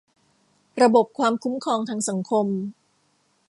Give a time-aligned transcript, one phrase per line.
[0.81, 2.47] ระบบความคุ้มครองทางสังคม